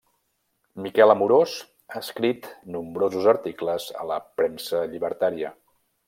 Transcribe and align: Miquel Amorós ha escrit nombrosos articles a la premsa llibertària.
Miquel 0.85 1.11
Amorós 1.13 1.51
ha 1.95 1.99
escrit 2.05 2.47
nombrosos 2.75 3.27
articles 3.33 3.85
a 4.05 4.09
la 4.13 4.17
premsa 4.41 4.81
llibertària. 4.95 5.53